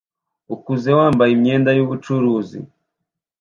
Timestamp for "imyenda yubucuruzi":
1.33-2.59